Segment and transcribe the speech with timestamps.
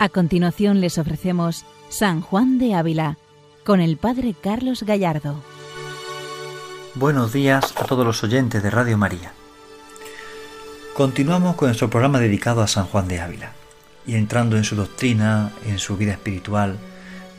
[0.00, 3.18] A continuación les ofrecemos San Juan de Ávila
[3.64, 5.42] con el Padre Carlos Gallardo.
[6.94, 9.32] Buenos días a todos los oyentes de Radio María.
[10.94, 13.50] Continuamos con nuestro programa dedicado a San Juan de Ávila
[14.06, 16.76] y entrando en su doctrina, en su vida espiritual,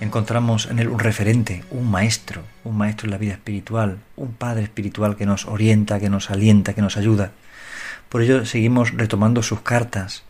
[0.02, 4.63] encontramos en él un referente, un maestro, un maestro en la vida espiritual, un padre
[4.63, 7.32] espiritual que nos orienta, que nos alienta, que nos ayuda.
[8.10, 10.23] Por ello seguimos retomando sus cartas,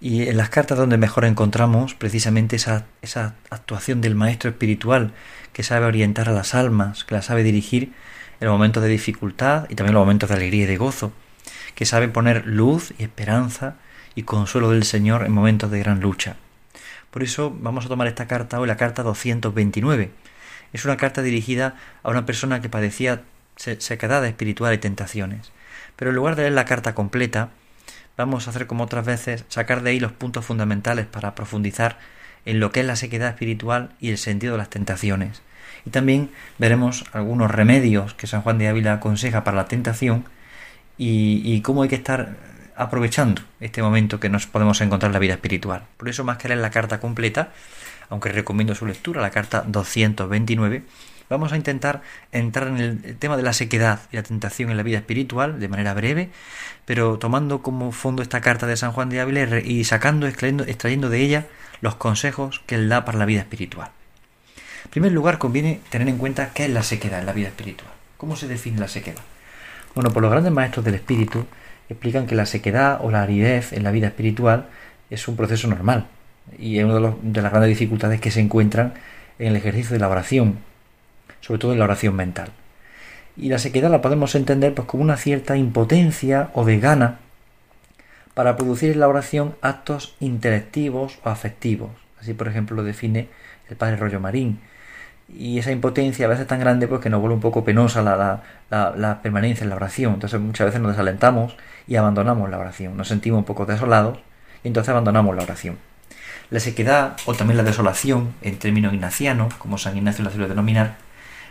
[0.00, 5.12] y en las cartas donde mejor encontramos precisamente esa, esa actuación del maestro espiritual
[5.52, 7.92] que sabe orientar a las almas, que las sabe dirigir
[8.40, 11.12] en los momentos de dificultad y también en los momentos de alegría y de gozo,
[11.74, 13.76] que sabe poner luz y esperanza
[14.14, 16.36] y consuelo del Señor en momentos de gran lucha.
[17.10, 20.10] Por eso vamos a tomar esta carta hoy, la carta 229.
[20.72, 23.22] Es una carta dirigida a una persona que padecía
[23.56, 25.50] sequedad espiritual y tentaciones.
[25.96, 27.50] Pero en lugar de leer la carta completa,
[28.18, 31.98] vamos a hacer como otras veces, sacar de ahí los puntos fundamentales para profundizar
[32.44, 35.40] en lo que es la sequedad espiritual y el sentido de las tentaciones.
[35.86, 40.24] Y también veremos algunos remedios que San Juan de Ávila aconseja para la tentación
[40.98, 42.36] y, cómo hay que estar
[42.74, 45.84] aprovechando este momento que nos podemos encontrar en la vida espiritual.
[45.96, 47.52] Por eso, más que leer la carta completa,
[48.08, 50.82] aunque recomiendo su lectura, la carta 229,
[51.28, 54.82] vamos a intentar entrar en el tema de la sequedad y la tentación en la
[54.82, 56.30] vida espiritual de manera breve,
[56.84, 61.20] pero tomando como fondo esta carta de San Juan de Ávila y sacando, extrayendo, de
[61.20, 61.46] ella
[61.80, 63.90] los consejos que él da para la vida espiritual.
[64.84, 67.90] En primer lugar, conviene tener en cuenta qué es la sequedad en la vida espiritual.
[68.16, 69.22] ¿Cómo se define la sequedad?
[69.94, 71.46] Bueno, por los grandes maestros del espíritu
[71.88, 74.68] explican que la sequedad o la aridez en la vida espiritual
[75.10, 76.06] es un proceso normal
[76.58, 78.94] y es una de las grandes dificultades que se encuentran
[79.38, 80.58] en el ejercicio de la oración,
[81.40, 82.50] sobre todo en la oración mental.
[83.36, 87.18] Y la sequedad la podemos entender pues como una cierta impotencia o de gana
[88.34, 91.90] para producir en la oración actos intelectivos o afectivos.
[92.20, 93.28] Así, por ejemplo, lo define
[93.68, 94.60] el padre Rollo Marín.
[95.28, 98.42] Y esa impotencia a veces tan grande pues que nos vuelve un poco penosa la,
[98.70, 100.14] la permanencia en la oración.
[100.14, 101.56] Entonces muchas veces nos desalentamos
[101.86, 102.96] y abandonamos la oración.
[102.96, 104.18] Nos sentimos un poco desolados
[104.64, 105.76] y entonces abandonamos la oración.
[106.50, 110.96] La sequedad o también la desolación, en términos ignacianos, como San Ignacio la suele denominar,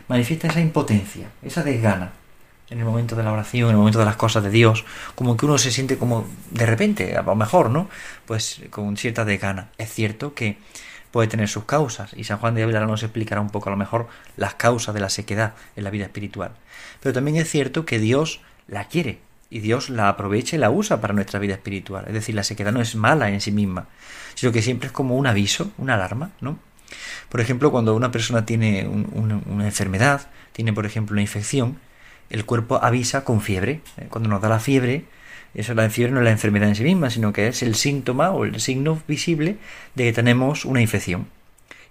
[0.07, 2.11] manifiesta esa impotencia, esa desgana
[2.69, 4.85] en el momento de la oración, en el momento de las cosas de Dios,
[5.15, 7.89] como que uno se siente como de repente, a lo mejor, ¿no?
[8.25, 9.69] Pues con cierta desgana.
[9.77, 10.57] Es cierto que
[11.11, 13.77] puede tener sus causas y San Juan de Ávila nos explicará un poco a lo
[13.77, 16.51] mejor las causas de la sequedad en la vida espiritual.
[16.99, 19.19] Pero también es cierto que Dios la quiere
[19.49, 22.05] y Dios la aprovecha y la usa para nuestra vida espiritual.
[22.07, 23.87] Es decir, la sequedad no es mala en sí misma,
[24.35, 26.59] sino que siempre es como un aviso, una alarma, ¿no?
[27.29, 31.79] Por ejemplo, cuando una persona tiene una enfermedad, tiene por ejemplo una infección,
[32.29, 33.81] el cuerpo avisa con fiebre.
[33.97, 34.07] ¿eh?
[34.09, 35.05] Cuando nos da la fiebre,
[35.53, 38.31] eso la fiebre no es la enfermedad en sí misma, sino que es el síntoma
[38.31, 39.57] o el signo visible
[39.95, 41.27] de que tenemos una infección.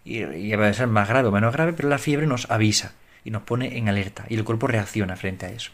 [0.04, 2.92] Y, y a ser más grave o menos grave, pero la fiebre nos avisa
[3.24, 5.72] y nos pone en alerta y el cuerpo reacciona frente a eso.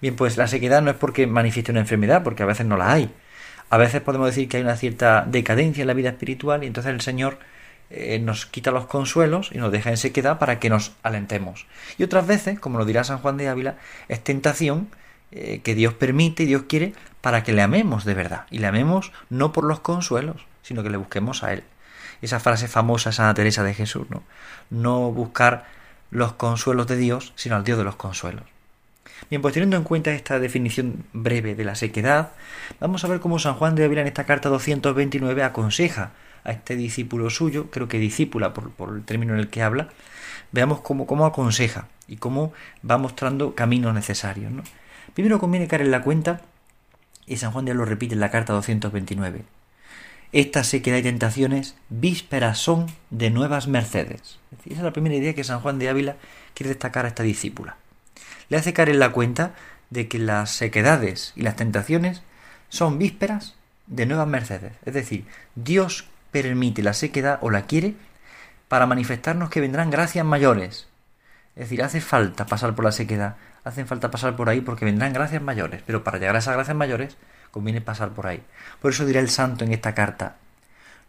[0.00, 2.92] Bien, pues la sequedad no es porque manifieste una enfermedad, porque a veces no la
[2.92, 3.10] hay.
[3.70, 6.92] A veces podemos decir que hay una cierta decadencia en la vida espiritual y entonces
[6.92, 7.38] el Señor
[7.90, 11.66] eh, nos quita los consuelos y nos deja en sequedad para que nos alentemos.
[11.98, 13.76] Y otras veces, como lo dirá San Juan de Ávila,
[14.08, 14.88] es tentación
[15.32, 18.46] eh, que Dios permite y Dios quiere para que le amemos de verdad.
[18.50, 21.64] Y le amemos no por los consuelos, sino que le busquemos a Él.
[22.22, 24.22] Esa frase famosa de Santa Teresa de Jesús, ¿no?
[24.70, 25.66] No buscar
[26.10, 28.44] los consuelos de Dios, sino al Dios de los consuelos.
[29.30, 32.32] Bien, pues teniendo en cuenta esta definición breve de la sequedad,
[32.80, 36.12] vamos a ver cómo San Juan de Ávila en esta carta 229 aconseja
[36.44, 39.88] a este discípulo suyo, creo que discípula por, el término en el que habla,
[40.52, 42.52] veamos cómo, cómo aconseja y cómo
[42.88, 44.52] va mostrando caminos necesarios.
[44.52, 44.62] ¿no?
[45.14, 46.42] Primero conviene caer en la cuenta,
[47.26, 49.42] y San Juan de lo repite en la carta 229,
[50.32, 54.40] esta sequedad y tentaciones vísperas son de nuevas mercedes.
[54.66, 56.16] esa es la primera idea que San Juan de Ávila
[56.54, 57.76] quiere destacar a esta discípula.
[58.48, 59.54] Le hace caer en la cuenta
[59.90, 62.22] de que las sequedades y las tentaciones
[62.68, 63.54] son vísperas
[63.86, 64.72] de nuevas mercedes.
[64.84, 65.24] Es decir,
[65.54, 67.94] Dios permite la sequedad o la quiere
[68.66, 70.88] para manifestarnos que vendrán gracias mayores.
[71.54, 75.12] Es decir, hace falta pasar por la sequedad, hace falta pasar por ahí porque vendrán
[75.12, 77.16] gracias mayores, pero para llegar a esas gracias mayores
[77.52, 78.42] conviene pasar por ahí.
[78.82, 80.34] Por eso dirá el santo en esta carta,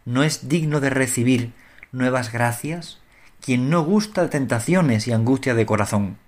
[0.04, 1.52] no es digno de recibir
[1.90, 3.00] nuevas gracias
[3.40, 6.18] quien no gusta de tentaciones y angustias de corazón,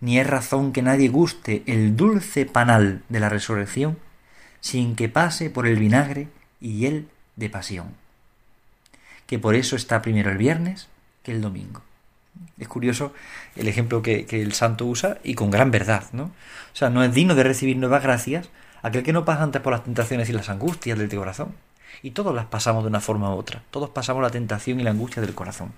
[0.00, 3.96] ni es razón que nadie guste el dulce panal de la resurrección
[4.60, 6.28] sin que pase por el vinagre
[6.60, 7.94] y el de pasión.
[9.26, 10.88] Que por eso está primero el viernes
[11.22, 11.82] que el domingo.
[12.58, 13.12] Es curioso
[13.56, 16.24] el ejemplo que, el santo usa y con gran verdad, ¿no?
[16.24, 18.48] O sea, no es digno de recibir nuevas gracias
[18.82, 21.54] aquel que no pasa antes por las tentaciones y las angustias del corazón.
[22.02, 23.62] Y todos las pasamos de una forma u otra.
[23.70, 25.72] Todos pasamos la tentación y la angustia del corazón.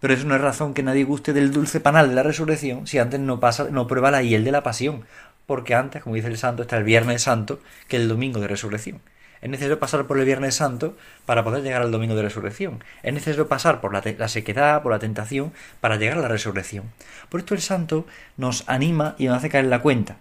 [0.00, 2.98] Pero eso no es razón que nadie guste del dulce panal de la resurrección si
[2.98, 5.04] antes no pasa, no prueba la hiel de la pasión.
[5.46, 9.00] Porque antes, como dice el santo, está el Viernes Santo que el domingo de resurrección.
[9.40, 10.96] Es necesario pasar por el Viernes Santo
[11.26, 12.82] para poder llegar al domingo de resurrección.
[13.02, 16.84] Es necesario pasar por la, sequedad, por la tentación, para llegar a la resurrección.
[17.28, 18.06] Por esto el santo
[18.36, 20.16] nos anima y nos hace caer en la cuenta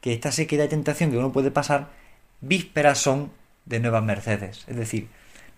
[0.00, 1.88] que esta sequedad y tentación que uno puede pasar,
[2.40, 3.30] vísperas son
[3.64, 4.64] de nuevas mercedes.
[4.66, 5.08] Es decir,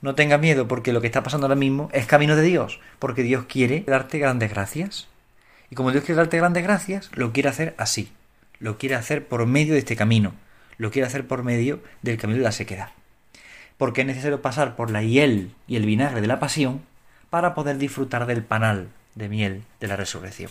[0.03, 3.23] no tenga miedo porque lo que está pasando ahora mismo es camino de Dios, porque
[3.23, 5.09] Dios quiere darte grandes gracias.
[5.71, 8.13] Y como Dios quiere darte grandes gracias, lo quiere hacer así.
[8.59, 10.35] Lo quiere hacer por medio de este camino
[10.81, 12.89] lo quiere hacer por medio del camino de la sequedad.
[13.77, 16.81] Porque es necesario pasar por la hiel y el vinagre de la pasión
[17.29, 20.51] para poder disfrutar del panal de miel de la resurrección.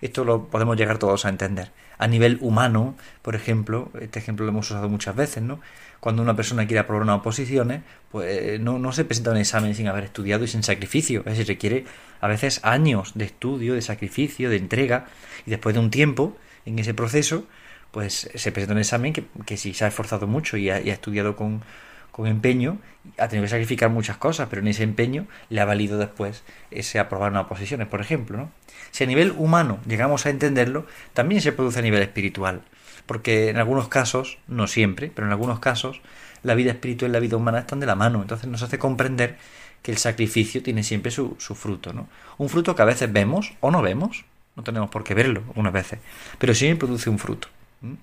[0.00, 1.70] Esto lo podemos llegar todos a entender.
[1.98, 5.60] A nivel humano, por ejemplo, este ejemplo lo hemos usado muchas veces, ¿no?
[6.00, 9.86] Cuando una persona quiere aprobar unas oposiciones, pues no, no se presenta un examen sin
[9.86, 11.20] haber estudiado y sin sacrificio.
[11.20, 11.84] Es decir, requiere
[12.20, 15.06] a veces años de estudio, de sacrificio, de entrega,
[15.46, 16.36] y después de un tiempo
[16.66, 17.46] en ese proceso,
[17.90, 21.36] pues se presenta un examen que, que si se ha esforzado mucho y ha, estudiado
[21.36, 21.62] con,
[22.10, 22.78] con, empeño,
[23.16, 26.98] ha tenido que sacrificar muchas cosas, pero en ese empeño le ha valido después ese
[26.98, 28.36] aprobar unas posiciones, por ejemplo.
[28.36, 28.50] ¿no?
[28.90, 32.62] Si a nivel humano llegamos a entenderlo, también se produce a nivel espiritual,
[33.06, 36.00] porque en algunos casos, no siempre, pero en algunos casos,
[36.42, 39.36] la vida espiritual y la vida humana están de la mano, entonces nos hace comprender
[39.82, 42.08] que el sacrificio tiene siempre su, su fruto, ¿no?
[42.36, 44.24] Un fruto que a veces vemos o no vemos,
[44.56, 46.00] no tenemos por qué verlo algunas veces,
[46.38, 47.48] pero sí produce un fruto.
[47.80, 47.94] ¿Mm?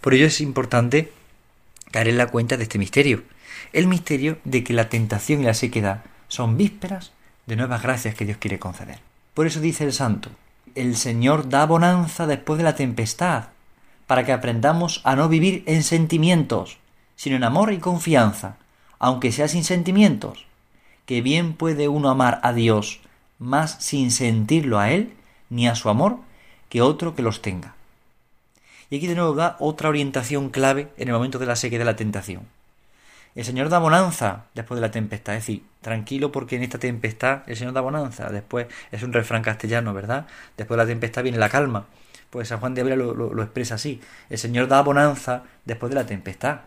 [0.00, 1.12] Por ello es importante
[1.90, 3.22] caer en la cuenta de este misterio.
[3.72, 7.12] El misterio de que la tentación y la sequedad son vísperas
[7.46, 8.98] de nuevas gracias que Dios quiere conceder.
[9.34, 10.30] Por eso dice el santo,
[10.74, 13.48] el Señor da bonanza después de la tempestad,
[14.06, 16.78] para que aprendamos a no vivir en sentimientos,
[17.16, 18.56] sino en amor y confianza,
[18.98, 20.46] aunque sea sin sentimientos,
[21.06, 23.00] que bien puede uno amar a Dios
[23.38, 25.14] más sin sentirlo a Él
[25.50, 26.18] ni a su amor
[26.68, 27.73] que otro que los tenga.
[28.90, 31.84] Y aquí de nuevo da otra orientación clave en el momento de la sequía de
[31.84, 32.42] la tentación.
[33.34, 37.42] El Señor da bonanza después de la tempestad, es decir, tranquilo porque en esta tempestad
[37.46, 38.30] el Señor da bonanza.
[38.30, 40.26] Después es un refrán castellano, ¿verdad?
[40.56, 41.86] Después de la tempestad viene la calma.
[42.30, 44.00] Pues San Juan de Ávila lo, expresa así.
[44.30, 46.60] El Señor da bonanza después de la tempestad.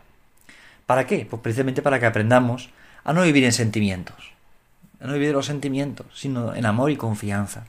[0.85, 1.25] ¿Para qué?
[1.29, 2.69] Pues precisamente para que aprendamos
[3.03, 4.33] a no vivir en sentimientos,
[4.99, 7.65] a no vivir los sentimientos, sino en amor y confianza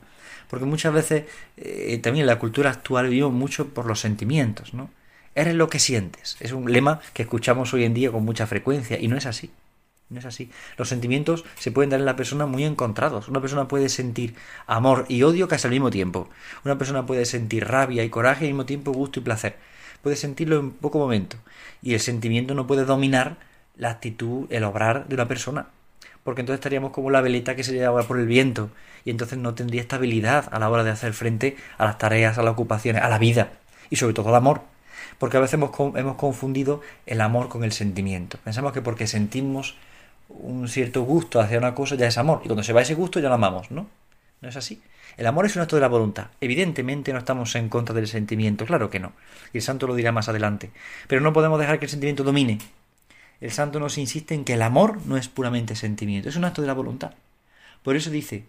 [0.49, 1.25] porque muchas veces
[1.57, 4.89] eh, también en la cultura actual vivimos mucho por los sentimientos, ¿no?
[5.35, 6.37] Eres lo que sientes.
[6.39, 9.51] Es un lema que escuchamos hoy en día con mucha frecuencia y no es así.
[10.09, 10.49] No es así.
[10.75, 13.27] Los sentimientos se pueden dar en la persona muy encontrados.
[13.27, 14.35] Una persona puede sentir
[14.65, 16.29] amor y odio casi al mismo tiempo.
[16.65, 19.57] Una persona puede sentir rabia y coraje al mismo tiempo gusto y placer.
[20.01, 21.37] Puede sentirlo en poco momento.
[21.83, 23.37] Y el sentimiento no puede dominar
[23.77, 25.67] la actitud, el obrar de una persona
[26.23, 28.69] porque entonces estaríamos como la veleta que se lleva por el viento
[29.05, 32.43] y entonces no tendría estabilidad a la hora de hacer frente a las tareas, a
[32.43, 33.51] las ocupaciones, a la vida
[33.89, 34.61] y sobre todo al amor.
[35.17, 38.37] Porque a veces hemos, hemos confundido el amor con el sentimiento.
[38.43, 39.75] Pensamos que porque sentimos
[40.29, 43.19] un cierto gusto hacia una cosa ya es amor y cuando se va ese gusto
[43.19, 43.87] ya lo amamos, ¿no?
[44.41, 44.81] No es así.
[45.17, 46.27] El amor es un acto de la voluntad.
[46.39, 49.11] Evidentemente no estamos en contra del sentimiento, claro que no.
[49.51, 50.71] Y el santo lo dirá más adelante.
[51.07, 52.59] Pero no podemos dejar que el sentimiento domine
[53.41, 56.61] el santo nos insiste en que el amor no es puramente sentimiento, es un acto
[56.61, 57.13] de la voluntad.
[57.83, 58.45] Por eso dice,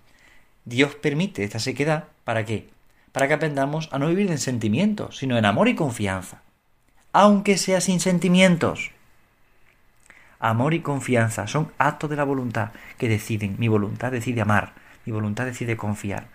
[0.65, 2.69] Dios permite esta sequedad, ¿para qué?
[3.13, 6.43] Para que aprendamos a no vivir en sentimientos, sino en amor y confianza.
[7.13, 8.91] Aunque sea sin sentimientos.
[10.39, 13.57] Amor y confianza son actos de la voluntad que deciden.
[13.59, 16.29] Mi voluntad decide amar, mi voluntad decide confiar.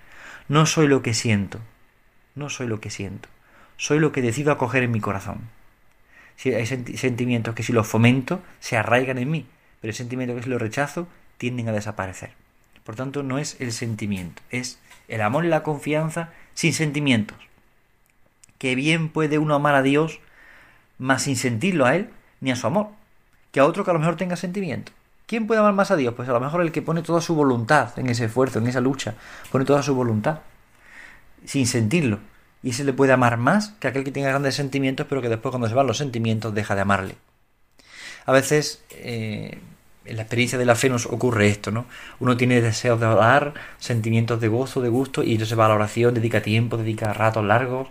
[0.48, 1.60] No soy lo que siento,
[2.36, 3.30] no soy lo que siento,
[3.78, 5.50] soy lo que decido acoger en mi corazón
[6.36, 9.46] si hay sentimientos que si los fomento se arraigan en mí,
[9.82, 12.32] pero hay sentimientos que si los rechazo tienden a desaparecer.
[12.84, 17.38] Por tanto, no es el sentimiento, es el amor y la confianza sin sentimientos.
[18.58, 20.20] Que bien puede uno amar a Dios
[20.98, 22.10] más sin sentirlo a Él
[22.42, 22.90] ni a su amor,
[23.52, 24.92] que a otro que a lo mejor tenga sentimiento.
[25.26, 26.14] ¿Quién puede amar más a Dios?
[26.14, 28.82] Pues a lo mejor el que pone toda su voluntad en ese esfuerzo, en esa
[28.82, 29.16] lucha,
[29.52, 30.42] pone toda su voluntad,
[31.46, 32.20] sin sentirlo
[32.66, 35.52] y se le puede amar más que aquel que tenga grandes sentimientos, pero que después
[35.52, 37.16] cuando se van los sentimientos deja de amarle.
[38.26, 39.60] A veces eh,
[40.04, 41.86] en la experiencia de la fe nos ocurre esto, ¿no?
[42.20, 45.76] Uno tiene deseos de orar, sentimientos de gozo, de gusto, y entonces va a la
[45.76, 47.90] oración, dedica tiempo, dedica ratos largos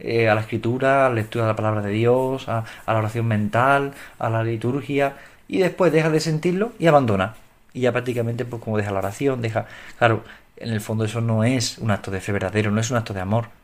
[0.00, 2.98] eh, a la escritura, a la lectura de la palabra de Dios, a, a la
[2.98, 5.14] oración mental, a la liturgia,
[5.46, 7.36] y después deja de sentirlo y abandona.
[7.72, 9.66] Y ya prácticamente, pues como deja la oración, deja...
[9.96, 10.24] Claro,
[10.56, 13.14] en el fondo eso no es un acto de fe verdadero, no es un acto
[13.14, 13.56] de amor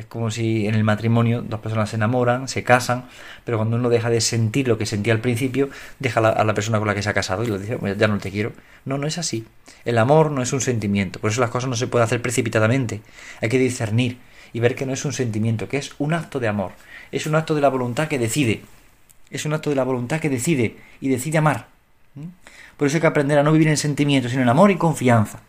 [0.00, 3.04] Es como si en el matrimonio dos personas se enamoran, se casan,
[3.44, 6.78] pero cuando uno deja de sentir lo que sentía al principio, deja a la persona
[6.78, 8.54] con la que se ha casado y le dice, ya no te quiero.
[8.86, 9.44] No, no es así.
[9.84, 13.02] El amor no es un sentimiento, por eso las cosas no se pueden hacer precipitadamente.
[13.42, 14.16] Hay que discernir
[14.54, 16.72] y ver que no es un sentimiento, que es un acto de amor.
[17.12, 18.62] Es un acto de la voluntad que decide.
[19.30, 21.66] Es un acto de la voluntad que decide y decide amar.
[22.78, 25.40] Por eso hay que aprender a no vivir en sentimientos, sino en amor y confianza.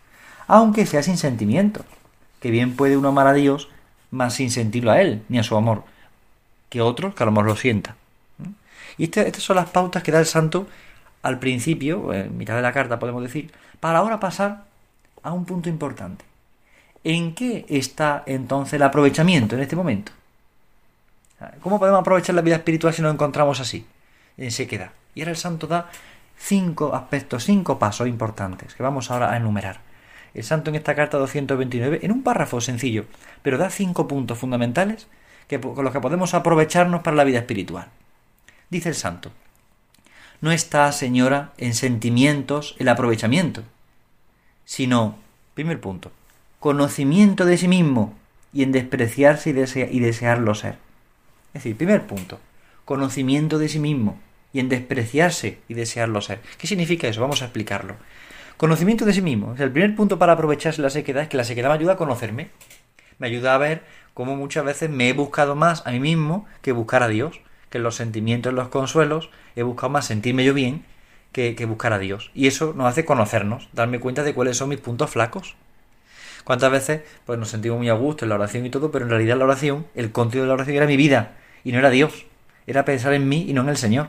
[0.46, 1.86] Aunque sea sin sentimientos.
[2.38, 3.70] Que bien puede uno amar a Dios
[4.12, 5.82] más sin sentirlo a Él, ni a su amor,
[6.68, 7.96] que otros que a lo mejor lo sienta.
[8.96, 10.68] Y este, estas son las pautas que da el santo
[11.22, 13.50] al principio, en mitad de la carta podemos decir,
[13.80, 14.64] para ahora pasar
[15.22, 16.24] a un punto importante.
[17.04, 20.12] ¿En qué está entonces el aprovechamiento en este momento?
[21.60, 23.84] ¿Cómo podemos aprovechar la vida espiritual si nos encontramos así,
[24.36, 24.90] en sequedad?
[25.14, 25.90] Y ahora el santo da
[26.36, 29.80] cinco aspectos, cinco pasos importantes que vamos ahora a enumerar.
[30.34, 33.04] El santo en esta carta 229, en un párrafo sencillo,
[33.42, 35.06] pero da cinco puntos fundamentales
[35.46, 37.88] que, con los que podemos aprovecharnos para la vida espiritual.
[38.70, 39.30] Dice el santo,
[40.40, 43.62] no está, señora, en sentimientos el aprovechamiento,
[44.64, 45.16] sino,
[45.54, 46.10] primer punto,
[46.58, 48.14] conocimiento de sí mismo
[48.52, 50.78] y en despreciarse y, y desearlo ser.
[51.48, 52.40] Es decir, primer punto,
[52.84, 54.18] conocimiento de sí mismo
[54.52, 56.40] y en despreciarse y desearlo ser.
[56.58, 57.20] ¿Qué significa eso?
[57.20, 57.96] Vamos a explicarlo.
[58.56, 59.54] Conocimiento de sí mismo.
[59.58, 62.50] el primer punto para aprovecharse la sequedad es que la sequedad me ayuda a conocerme.
[63.18, 63.82] Me ayuda a ver
[64.14, 67.40] cómo muchas veces me he buscado más a mí mismo que buscar a Dios.
[67.70, 70.84] Que en los sentimientos, en los consuelos, he buscado más sentirme yo bien
[71.32, 72.30] que, que buscar a Dios.
[72.34, 75.56] Y eso nos hace conocernos, darme cuenta de cuáles son mis puntos flacos.
[76.44, 79.10] ¿Cuántas veces pues nos sentimos muy a gusto en la oración y todo, pero en
[79.10, 82.26] realidad la oración, el contenido de la oración era mi vida y no era Dios.
[82.66, 84.08] Era pensar en mí y no en el Señor.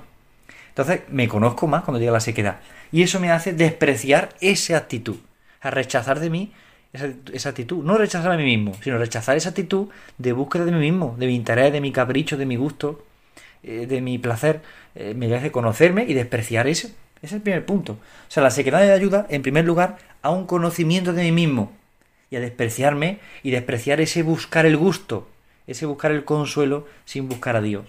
[0.74, 2.60] Entonces me conozco más cuando llega la sequedad.
[2.92, 5.18] Y eso me hace despreciar esa actitud,
[5.62, 6.52] a rechazar de mí
[6.94, 7.84] esa, actitud.
[7.84, 9.88] No rechazar a mí mismo, sino rechazar esa actitud
[10.18, 13.06] de búsqueda de mí mismo, de mi interés, de mi capricho, de mi gusto,
[13.62, 14.62] eh, de mi placer.
[14.96, 16.88] Eh, me hace conocerme y despreciar eso.
[17.18, 17.94] Ese es el primer punto.
[17.94, 21.72] O sea, la sequedad me ayuda, en primer lugar, a un conocimiento de mí mismo
[22.30, 25.28] y a despreciarme y despreciar ese buscar el gusto,
[25.68, 27.86] ese buscar el consuelo sin buscar a Dios.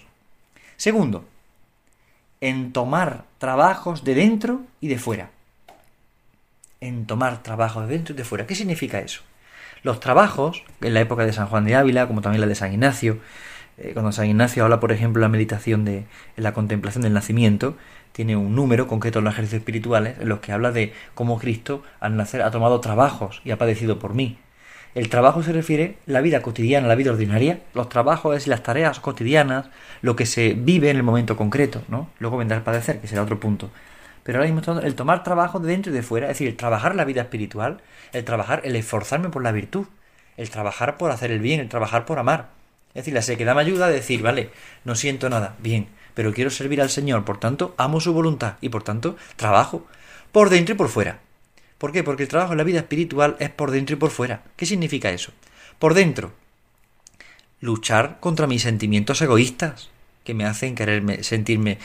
[0.76, 1.25] Segundo,
[2.44, 5.30] en tomar trabajos de dentro y de fuera.
[6.82, 8.46] En tomar trabajos de dentro y de fuera.
[8.46, 9.22] ¿Qué significa eso?
[9.82, 12.70] Los trabajos, en la época de San Juan de Ávila, como también la de San
[12.70, 13.18] Ignacio,
[13.78, 16.04] eh, cuando San Ignacio habla, por ejemplo, la meditación de
[16.36, 17.78] la contemplación del nacimiento,
[18.12, 21.82] tiene un número concreto en los ejercicios espirituales en los que habla de cómo Cristo
[21.98, 24.36] al nacer ha tomado trabajos y ha padecido por mí.
[24.94, 27.60] El trabajo se refiere a la vida cotidiana, la vida ordinaria.
[27.74, 29.66] Los trabajos es las tareas cotidianas,
[30.02, 32.10] lo que se vive en el momento concreto, ¿no?
[32.20, 33.70] Luego vendrá el padecer, que será otro punto.
[34.22, 36.94] Pero ahora mismo el tomar trabajo de dentro y de fuera, es decir, el trabajar
[36.94, 37.80] la vida espiritual,
[38.12, 39.86] el trabajar, el esforzarme por la virtud,
[40.36, 42.50] el trabajar por hacer el bien, el trabajar por amar.
[42.90, 44.50] Es decir, la sequedad me ayuda a decir, vale,
[44.84, 48.68] no siento nada, bien, pero quiero servir al Señor, por tanto, amo su voluntad y
[48.68, 49.84] por tanto, trabajo
[50.30, 51.24] por dentro y por fuera.
[51.85, 52.03] ¿Por qué?
[52.03, 54.43] Porque el trabajo en la vida espiritual es por dentro y por fuera.
[54.57, 55.33] ¿Qué significa eso?
[55.79, 56.33] Por dentro,
[57.61, 59.91] luchar contra mis sentimientos egoístas
[60.25, 61.76] que me hacen quererme, sentirme,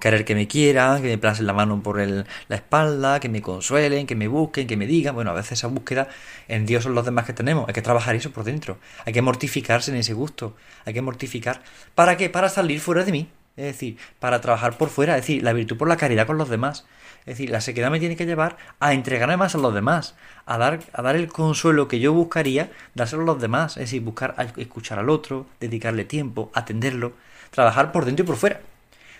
[0.00, 4.08] querer que me quieran, que me placen la mano por la espalda, que me consuelen,
[4.08, 5.14] que me busquen, que me digan.
[5.14, 6.08] Bueno, a veces esa búsqueda
[6.48, 7.68] en Dios son los demás que tenemos.
[7.68, 8.78] Hay que trabajar eso por dentro.
[9.04, 10.56] Hay que mortificarse en ese gusto.
[10.86, 11.62] Hay que mortificar.
[11.94, 12.30] ¿Para qué?
[12.30, 13.28] Para salir fuera de mí.
[13.56, 15.16] Es decir, para trabajar por fuera.
[15.16, 16.86] Es decir, la virtud por la caridad con los demás.
[17.20, 20.58] Es decir, la sequedad me tiene que llevar a entregarme más a los demás, a
[20.58, 24.36] dar, a dar el consuelo que yo buscaría, dárselo a los demás, es decir, buscar
[24.56, 27.14] escuchar al otro, dedicarle tiempo, atenderlo,
[27.50, 28.60] trabajar por dentro y por fuera.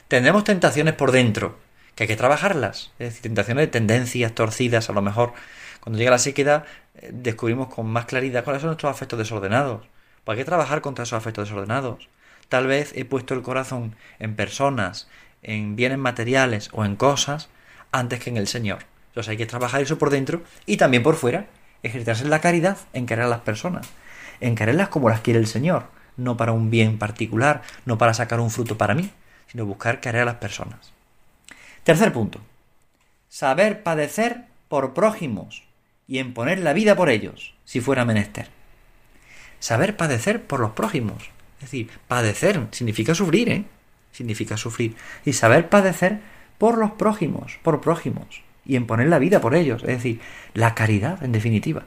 [0.06, 1.58] Tendremos tentaciones por dentro,
[1.96, 5.32] que hay que trabajarlas, es decir, tentaciones de tendencias torcidas, a lo mejor
[5.80, 6.64] cuando llega la sequedad
[6.96, 9.82] eh, descubrimos con más claridad cuáles son nuestros afectos desordenados.
[10.24, 12.08] Pues hay que trabajar contra esos afectos desordenados.
[12.48, 15.08] Tal vez he puesto el corazón en personas,
[15.42, 17.48] en bienes materiales o en cosas
[17.92, 18.84] antes que en el Señor.
[19.08, 21.46] Entonces hay que trabajar eso por dentro y también por fuera.
[21.82, 23.88] Ejercitarse en la caridad, en querer a las personas,
[24.40, 25.86] en quererlas como las quiere el Señor,
[26.16, 29.10] no para un bien particular, no para sacar un fruto para mí,
[29.46, 30.92] sino buscar querer a las personas.
[31.84, 32.40] Tercer punto.
[33.28, 35.62] Saber padecer por prójimos
[36.08, 38.48] y en poner la vida por ellos, si fuera menester.
[39.60, 41.30] Saber padecer por los prójimos.
[41.56, 43.64] Es decir, padecer significa sufrir, ¿eh?
[44.12, 44.94] Significa sufrir.
[45.24, 46.20] Y saber padecer
[46.58, 50.20] por los prójimos, por prójimos, y en poner la vida por ellos, es decir,
[50.54, 51.84] la caridad en definitiva.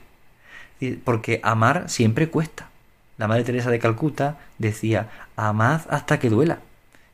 [1.04, 2.70] Porque amar siempre cuesta.
[3.18, 6.60] La Madre Teresa de Calcuta decía, amad hasta que duela.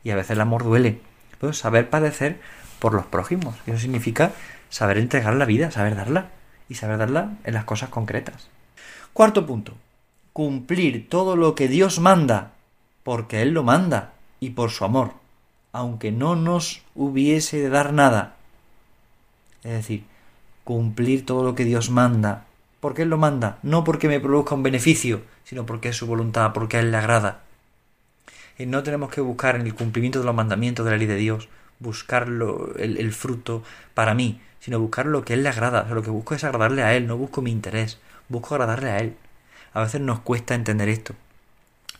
[0.04, 1.00] Y a veces el amor duele.
[1.40, 2.38] Pero saber padecer
[2.78, 3.56] por los prójimos.
[3.66, 4.30] Eso significa
[4.70, 6.28] saber entregar la vida, saber darla.
[6.68, 8.48] Y saber darla en las cosas concretas.
[9.12, 9.76] Cuarto punto.
[10.36, 12.52] Cumplir todo lo que Dios manda,
[13.04, 15.12] porque Él lo manda y por su amor,
[15.72, 18.36] aunque no nos hubiese de dar nada.
[19.64, 20.04] Es decir,
[20.62, 22.44] cumplir todo lo que Dios manda,
[22.80, 26.52] porque Él lo manda, no porque me produzca un beneficio, sino porque es su voluntad,
[26.52, 27.40] porque a Él le agrada.
[28.58, 31.16] Y no tenemos que buscar en el cumplimiento de los mandamientos de la ley de
[31.16, 32.28] Dios, buscar
[32.76, 33.62] el, fruto
[33.94, 35.84] para mí, sino buscar lo que a Él le agrada.
[35.84, 39.16] lo que busco es agradarle a Él, no busco mi interés, busco agradarle a Él.
[39.76, 41.14] A veces nos cuesta entender esto.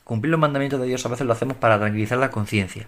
[0.02, 2.86] Cumplir los mandamientos de Dios a veces lo hacemos para tranquilizar la conciencia.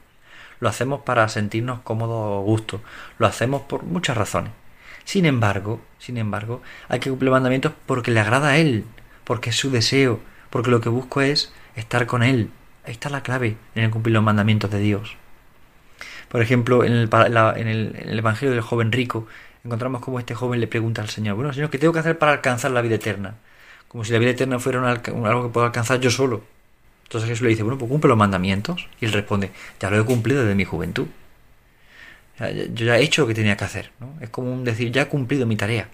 [0.61, 2.81] Lo hacemos para sentirnos cómodos o gusto.
[3.19, 4.51] Lo hacemos por muchas razones.
[5.05, 8.87] Sin embargo, sin embargo, hay que cumplir los mandamientos porque le agrada a Él,
[9.25, 12.49] porque es su deseo, porque lo que busco es estar con Él.
[12.87, 15.19] Ahí está la clave en el cumplir los mandamientos de Dios.
[16.31, 19.27] Por ejemplo, en el, en el Evangelio del joven rico,
[19.65, 22.33] encontramos como este joven le pregunta al Señor, bueno, Señor, ¿qué tengo que hacer para
[22.33, 23.35] alcanzar la vida eterna?
[23.89, 26.45] Como si la vida eterna fuera algo que puedo alcanzar yo solo.
[27.05, 28.87] Entonces Jesús le dice, bueno, pues cumple los mandamientos.
[29.01, 31.07] Y él responde, ya lo he cumplido desde mi juventud.
[32.39, 33.91] Yo ya he hecho lo que tenía que hacer.
[33.99, 34.13] ¿no?
[34.21, 35.89] Es como un decir, ya he cumplido mi tarea.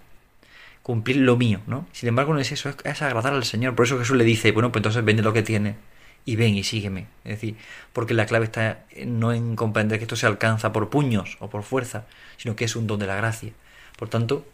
[0.83, 1.61] Cumplir lo mío.
[1.69, 1.87] ¿no?
[1.93, 3.77] Sin embargo, no es eso, es, agradar al Señor.
[3.77, 5.77] Por eso Jesús le dice, bueno, pues entonces vende lo que tiene
[6.25, 7.07] y ven y sígueme.
[7.23, 7.57] Es decir,
[7.93, 11.63] porque la clave está no en comprender que esto se alcanza por puños o por
[11.63, 12.07] fuerza,
[12.39, 13.53] sino que es un don de la gracia.
[13.97, 14.45] Por tanto,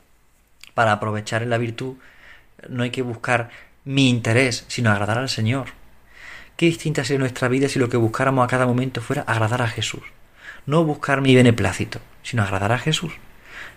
[0.74, 1.96] para aprovechar en la virtud
[2.68, 3.50] no hay que buscar
[3.84, 5.68] mi interés, sino agradar al Señor.
[6.56, 9.68] Qué distinta sería nuestra vida si lo que buscáramos a cada momento fuera agradar a
[9.68, 10.02] Jesús.
[10.66, 13.12] No buscar mi beneplácito, sino agradar a Jesús.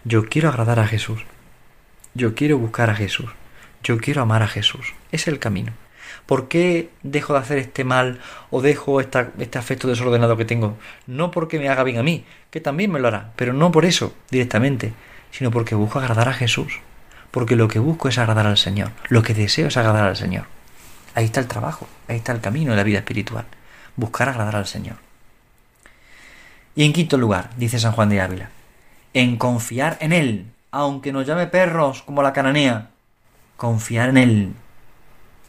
[0.03, 1.21] Yo quiero agradar a Jesús.
[2.13, 3.29] Yo quiero buscar a Jesús.
[3.83, 4.93] Yo quiero amar a Jesús.
[5.11, 5.71] Es el camino.
[6.25, 10.77] ¿Por qué dejo de hacer este mal o dejo este afecto desordenado que tengo?
[11.07, 13.85] No porque me haga bien a mí, que también me lo hará, pero no por
[13.85, 14.93] eso directamente,
[15.31, 16.79] sino porque busco agradar a Jesús
[17.33, 20.45] porque lo que busco es agradar al Señor, lo que deseo es agradar al Señor.
[21.15, 23.45] Ahí está el trabajo, ahí está el camino de la vida espiritual,
[23.95, 24.97] buscar agradar al Señor.
[26.75, 28.51] Y en quinto lugar, dice San Juan de Ávila,
[29.15, 32.89] en confiar en Él, aunque nos llame perros como la cananea,
[33.57, 34.53] confiar en Él,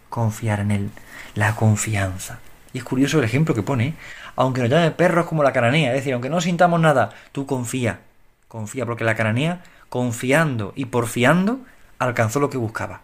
[0.09, 0.91] confiar en Él,
[1.35, 2.39] la confianza.
[2.73, 3.95] Y es curioso el ejemplo que pone, ¿eh?
[4.37, 8.01] aunque nos llame perros como la cananea, es decir, aunque no sintamos nada, tú confía,
[8.49, 11.61] confía, porque la cananea, confiando y porfiando,
[12.05, 13.01] alcanzó lo que buscaba,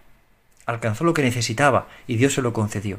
[0.66, 2.98] alcanzó lo que necesitaba y Dios se lo concedió.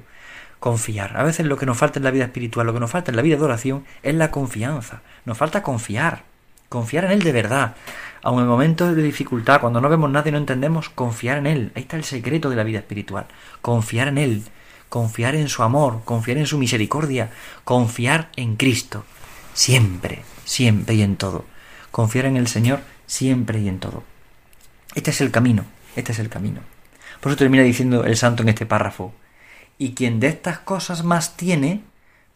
[0.59, 1.17] Confiar.
[1.17, 3.15] A veces lo que nos falta en la vida espiritual, lo que nos falta en
[3.15, 5.01] la vida de oración es la confianza.
[5.25, 6.23] Nos falta confiar,
[6.69, 7.75] confiar en Él de verdad.
[8.21, 11.71] Aun en momentos de dificultad, cuando no vemos nada y no entendemos, confiar en Él.
[11.75, 13.25] Ahí está el secreto de la vida espiritual.
[13.61, 14.43] Confiar en Él,
[14.89, 17.31] confiar en su amor, confiar en su misericordia,
[17.63, 19.03] confiar en Cristo.
[19.55, 21.45] Siempre, siempre y en todo.
[21.89, 24.03] Confiar en el Señor siempre y en todo.
[24.93, 25.65] Este es el camino.
[25.95, 26.61] Este es el camino.
[27.19, 29.13] Por eso termina diciendo el santo en este párrafo.
[29.77, 31.81] Y quien de estas cosas más tiene,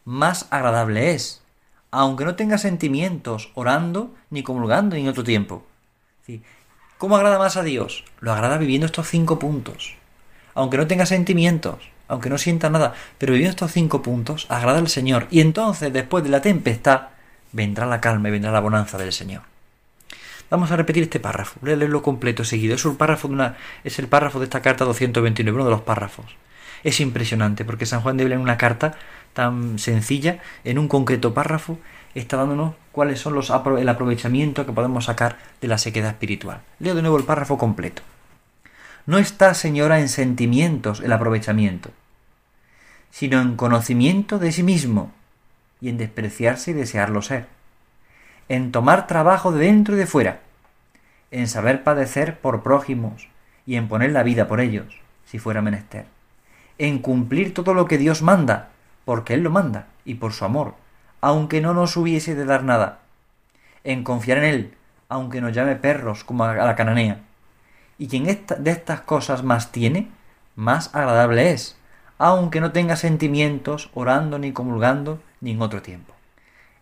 [0.04, 1.42] más agradable es,
[1.90, 5.64] aunque no tenga sentimientos orando, ni comulgando, en otro tiempo.
[6.98, 8.04] ¿Cómo agrada más a Dios?
[8.20, 9.96] Lo agrada viviendo estos cinco puntos.
[10.54, 14.88] Aunque no tenga sentimientos, aunque no sienta nada, pero viviendo estos cinco puntos, agrada al
[14.88, 15.26] Señor.
[15.30, 17.08] Y entonces, después de la tempestad,
[17.52, 19.42] vendrá la calma y vendrá la bonanza del Señor.
[20.48, 22.74] Vamos a repetir este párrafo, voy a leerlo completo seguido.
[22.74, 25.80] Es, un párrafo de una, es el párrafo de esta carta 229, uno de los
[25.82, 26.36] párrafos.
[26.84, 28.94] Es impresionante porque San Juan de Ávila en una carta
[29.32, 31.78] tan sencilla, en un concreto párrafo,
[32.14, 36.60] está dándonos cuáles son los el aprovechamiento que podemos sacar de la sequedad espiritual.
[36.78, 38.02] Leo de nuevo el párrafo completo.
[39.04, 41.90] No está, señora, en sentimientos el aprovechamiento,
[43.10, 45.12] sino en conocimiento de sí mismo
[45.80, 47.55] y en despreciarse y desearlo ser
[48.48, 50.40] en tomar trabajo de dentro y de fuera,
[51.30, 53.28] en saber padecer por prójimos
[53.66, 56.06] y en poner la vida por ellos, si fuera menester,
[56.78, 58.68] en cumplir todo lo que Dios manda,
[59.04, 60.74] porque Él lo manda, y por su amor,
[61.20, 63.00] aunque no nos hubiese de dar nada,
[63.84, 64.74] en confiar en Él,
[65.08, 67.20] aunque nos llame perros como a la cananea.
[67.98, 70.10] Y quien de estas cosas más tiene,
[70.54, 71.76] más agradable es,
[72.18, 76.15] aunque no tenga sentimientos orando ni comulgando ni en otro tiempo.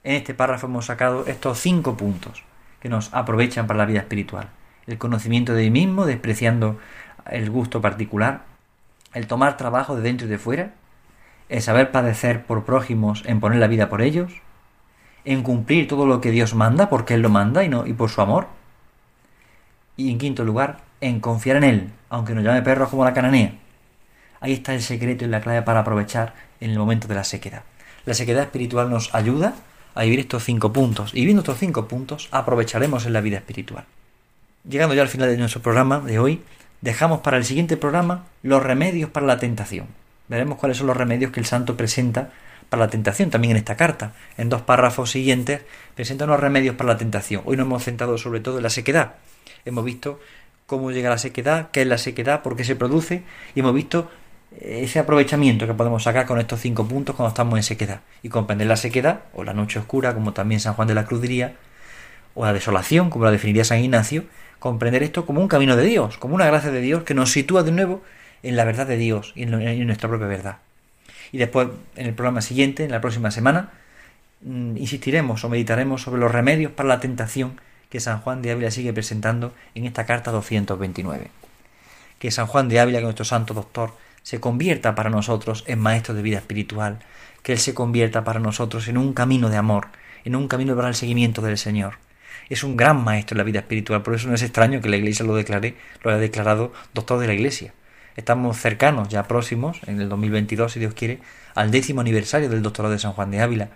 [0.04, 2.42] En este párrafo hemos sacado estos cinco puntos
[2.80, 4.48] que nos aprovechan para la vida espiritual.
[4.86, 6.78] El conocimiento de mí mismo, despreciando
[7.30, 8.42] el gusto particular,
[9.14, 10.74] el tomar trabajo de dentro y de fuera,
[11.48, 14.30] el saber padecer por prójimos en poner la vida por ellos,
[15.24, 18.10] en cumplir todo lo que Dios manda, porque Él lo manda y, no, y por
[18.10, 18.48] su amor,
[19.96, 23.54] y en quinto lugar, en confiar en Él, aunque nos llame perros como la cananea.
[24.40, 27.62] Ahí está el secreto y la clave para aprovechar en el momento de la sequedad.
[28.04, 29.54] La sequedad espiritual nos ayuda
[29.94, 31.12] a vivir estos cinco puntos.
[31.14, 33.85] Y viendo estos cinco puntos, aprovecharemos en la vida espiritual.
[34.68, 36.42] Llegando ya al final de nuestro programa de hoy,
[36.80, 39.87] dejamos para el siguiente programa los remedios para la tentación.
[40.28, 42.30] Veremos cuáles son los remedios que el santo presenta
[42.70, 44.14] para la tentación, también en esta carta.
[44.38, 45.61] En dos párrafos siguientes
[45.94, 47.42] presenta unos remedios para la tentación.
[47.44, 49.14] Hoy nos hemos centrado sobre todo en la sequedad.
[49.64, 50.18] Hemos visto
[50.66, 53.22] cómo llega la sequedad, qué es la sequedad, por qué se produce,
[53.54, 54.11] y hemos visto
[54.60, 58.00] ese aprovechamiento que podemos sacar con estos cinco puntos cuando estamos en sequedad.
[58.22, 61.20] Y comprender la sequedad, o la noche oscura, como también San Juan de la Cruz
[61.20, 61.54] diría,
[62.34, 64.24] o la desolación, como la definiría San Ignacio,
[64.58, 67.62] comprender esto como un camino de Dios, como una gracia de Dios que nos sitúa
[67.62, 68.02] de nuevo
[68.42, 70.58] en la verdad de Dios y en, nuestra propia verdad.
[71.32, 73.70] Y después, en el programa siguiente, en la próxima semana,
[74.42, 78.70] mm, insistiremos o meditaremos sobre los remedios para la tentación que San Juan de Ávila
[78.70, 81.30] sigue presentando en esta carta 229.
[82.18, 83.92] Que San Juan de Ávila, que nuestro santo doctor,
[84.24, 86.98] se convierta para nosotros en maestro de vida espiritual,
[87.42, 89.88] que Él se convierta para nosotros en un camino de amor,
[90.24, 91.98] en un camino para el seguimiento del Señor.
[92.48, 94.96] Es un gran maestro en la vida espiritual, por eso no es extraño que la
[94.96, 97.74] Iglesia lo declare, lo haya declarado doctor de la Iglesia.
[98.16, 101.20] Estamos cercanos, ya próximos, en el 2022, si Dios quiere,
[101.54, 103.68] al décimo aniversario del doctorado de San Juan de Ávila.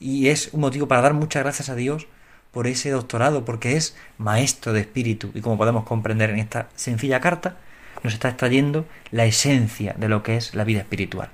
[0.00, 2.08] Y es un motivo para dar muchas gracias a Dios
[2.50, 5.30] por ese doctorado, porque es maestro de espíritu.
[5.34, 7.58] Y como podemos comprender en esta sencilla carta,
[8.04, 11.30] nos está extrayendo la esencia de lo que es la vida espiritual.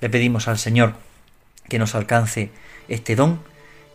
[0.00, 0.94] Le pedimos al Señor
[1.68, 2.50] que nos alcance
[2.88, 3.40] este don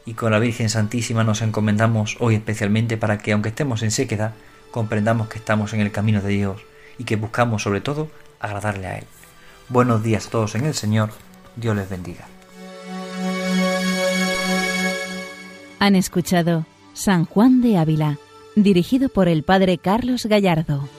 [0.05, 4.33] y con la Virgen Santísima nos encomendamos hoy especialmente para que aunque estemos en sequedad,
[4.71, 6.61] comprendamos que estamos en el camino de Dios
[6.97, 9.05] y que buscamos sobre todo agradarle a Él.
[9.69, 11.11] Buenos días a todos en el Señor,
[11.55, 12.27] Dios les bendiga.
[15.79, 18.17] Han escuchado San Juan de Ávila,
[18.55, 20.89] dirigido por el Padre Carlos Gallardo.